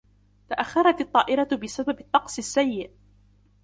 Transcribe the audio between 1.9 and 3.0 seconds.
الطقس السيء.